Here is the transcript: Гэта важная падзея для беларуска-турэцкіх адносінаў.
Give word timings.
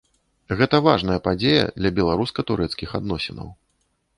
Гэта 0.61 0.77
важная 0.87 1.17
падзея 1.27 1.67
для 1.79 1.91
беларуска-турэцкіх 1.99 2.97
адносінаў. 3.03 3.47